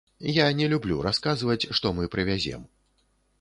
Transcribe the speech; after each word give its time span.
Я 0.35 0.45
не 0.59 0.69
люблю 0.71 0.97
расказваць, 1.07 1.69
што 1.81 1.93
мы 1.99 2.09
прывязем. 2.17 2.65